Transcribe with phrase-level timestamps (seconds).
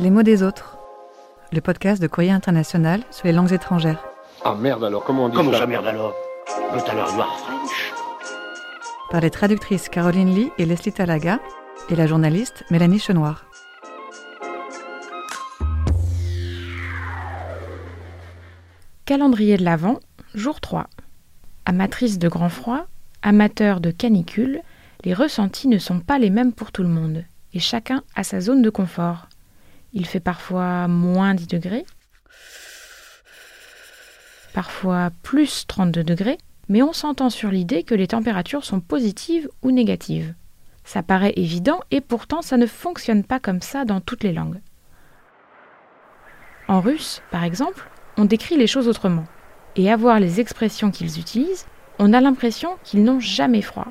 [0.00, 0.78] Les mots des autres,
[1.50, 4.04] le podcast de Courrier International sur les langues étrangères.
[4.44, 6.14] Ah merde alors, comment on dit Comment ça ça merde alors
[6.70, 7.92] French
[9.10, 11.40] Par les traductrices Caroline Lee et Leslie Talaga
[11.90, 13.46] et la journaliste Mélanie Chenoir.
[19.04, 19.98] Calendrier de l'Avent,
[20.32, 20.86] jour 3.
[21.64, 22.86] Amatrice de grand froid,
[23.22, 24.60] amateur de canicule,
[25.02, 28.40] les ressentis ne sont pas les mêmes pour tout le monde, et chacun a sa
[28.40, 29.27] zone de confort.
[29.98, 31.84] Il fait parfois moins 10 degrés,
[34.54, 36.38] parfois plus 32 degrés,
[36.68, 40.34] mais on s'entend sur l'idée que les températures sont positives ou négatives.
[40.84, 44.60] Ça paraît évident et pourtant ça ne fonctionne pas comme ça dans toutes les langues.
[46.68, 49.24] En russe, par exemple, on décrit les choses autrement.
[49.74, 51.66] Et à voir les expressions qu'ils utilisent,
[51.98, 53.88] on a l'impression qu'ils n'ont jamais froid.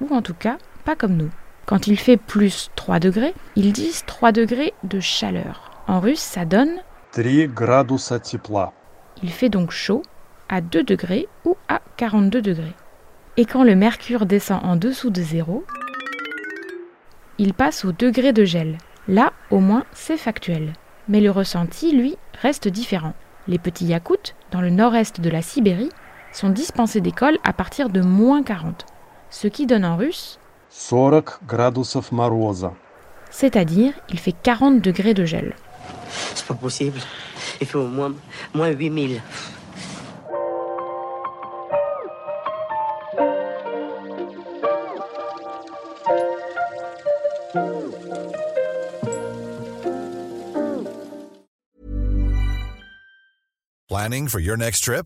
[0.00, 1.30] Ou en tout cas, pas comme nous.
[1.65, 5.71] Quand il fait plus 3 degrés, ils disent 3 degrés de chaleur.
[5.87, 8.73] En russe, ça donne 3 градуса тепла.
[9.23, 10.01] il fait donc chaud
[10.49, 12.75] à 2 degrés ou à 42 degrés.
[13.37, 15.63] Et quand le mercure descend en dessous de zéro,
[17.37, 18.77] il passe au degré de gel.
[19.07, 20.73] Là, au moins, c'est factuel.
[21.07, 23.13] Mais le ressenti, lui, reste différent.
[23.47, 25.89] Les petits Yakoutes, dans le nord-est de la Sibérie,
[26.31, 28.85] sont dispensés d'école à partir de moins 40,
[29.29, 32.73] ce qui donne en russe, 40 градусов мороза.
[33.29, 35.55] c'est-à-dire il fait 40 degrés de gel.
[36.35, 36.99] C'est pas possible.
[37.59, 38.13] Il fait au moins,
[38.53, 39.21] moins 8000.
[53.89, 55.05] Planning for your next trip?